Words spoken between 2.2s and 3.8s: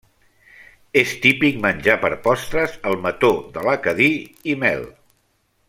postres el mató de la